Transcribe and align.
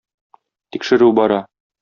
Тикшерү 0.75 1.11
бара. 1.21 1.39